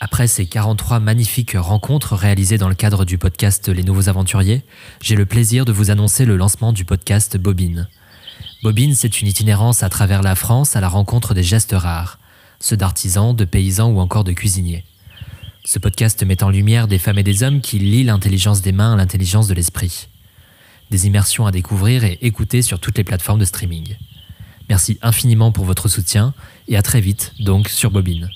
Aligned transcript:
Après 0.00 0.28
ces 0.28 0.46
43 0.46 1.00
magnifiques 1.00 1.56
rencontres 1.58 2.14
réalisées 2.14 2.56
dans 2.56 2.68
le 2.68 2.76
cadre 2.76 3.04
du 3.04 3.18
podcast 3.18 3.68
Les 3.68 3.82
Nouveaux 3.82 4.08
Aventuriers, 4.08 4.62
j'ai 5.02 5.16
le 5.16 5.26
plaisir 5.26 5.64
de 5.64 5.72
vous 5.72 5.90
annoncer 5.90 6.24
le 6.24 6.36
lancement 6.36 6.72
du 6.72 6.84
podcast 6.84 7.36
Bobine. 7.36 7.88
Bobine, 8.62 8.94
c'est 8.94 9.20
une 9.20 9.26
itinérance 9.26 9.82
à 9.82 9.88
travers 9.88 10.22
la 10.22 10.36
France 10.36 10.76
à 10.76 10.80
la 10.80 10.88
rencontre 10.88 11.34
des 11.34 11.42
gestes 11.42 11.74
rares, 11.76 12.20
ceux 12.60 12.76
d'artisans, 12.76 13.34
de 13.34 13.44
paysans 13.44 13.90
ou 13.90 13.98
encore 13.98 14.22
de 14.22 14.30
cuisiniers. 14.30 14.84
Ce 15.64 15.80
podcast 15.80 16.22
met 16.22 16.44
en 16.44 16.50
lumière 16.50 16.86
des 16.86 16.98
femmes 16.98 17.18
et 17.18 17.24
des 17.24 17.42
hommes 17.42 17.60
qui 17.60 17.80
lient 17.80 18.04
l'intelligence 18.04 18.62
des 18.62 18.72
mains 18.72 18.92
à 18.92 18.96
l'intelligence 18.96 19.48
de 19.48 19.54
l'esprit. 19.54 20.06
Des 20.92 21.08
immersions 21.08 21.44
à 21.44 21.50
découvrir 21.50 22.04
et 22.04 22.18
écouter 22.22 22.62
sur 22.62 22.78
toutes 22.78 22.98
les 22.98 23.04
plateformes 23.04 23.40
de 23.40 23.44
streaming. 23.44 23.96
Merci 24.68 24.96
infiniment 25.02 25.50
pour 25.50 25.64
votre 25.64 25.88
soutien 25.88 26.34
et 26.68 26.76
à 26.76 26.82
très 26.82 27.00
vite 27.00 27.32
donc 27.40 27.68
sur 27.68 27.90
Bobine. 27.90 28.30